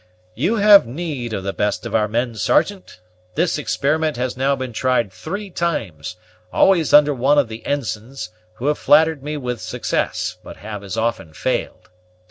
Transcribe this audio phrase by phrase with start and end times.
[0.33, 2.99] "You have need of the best of our men, Sergeant.
[3.35, 6.15] This experiment has now been tried three times;
[6.51, 10.97] always under one of the ensigns, who have flattered me with success, but have as
[10.97, 11.91] often failed.